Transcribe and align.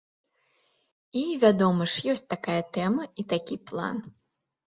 І, 1.21 1.21
вядома 1.43 1.83
ж, 1.95 2.15
ёсць 2.15 2.25
такая 2.35 2.57
тэма 2.77 3.03
і 3.25 3.29
такі 3.35 3.55
план. 3.73 3.97